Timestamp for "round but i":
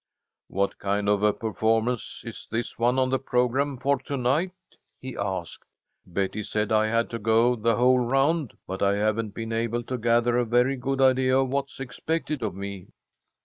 7.99-8.95